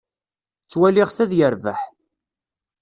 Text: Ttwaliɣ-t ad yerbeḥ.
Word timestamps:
Ttwaliɣ-t 0.63 1.17
ad 1.23 1.31
yerbeḥ. 1.39 1.79